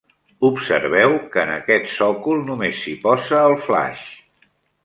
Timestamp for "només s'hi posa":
2.49-3.47